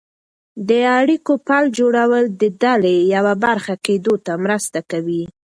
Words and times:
د 0.67 0.71
اړیکو 0.99 1.33
پل 1.47 1.63
جوړول 1.79 2.23
د 2.41 2.43
ډلې 2.61 2.95
یوه 3.15 3.33
برخه 3.45 3.73
کېدو 3.85 4.13
ته 4.25 4.33
مرسته 4.45 4.79
کوي. 4.91 5.23